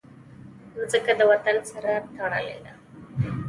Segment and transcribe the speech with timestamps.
[0.75, 2.73] مځکه د وطن سره تړلې ده.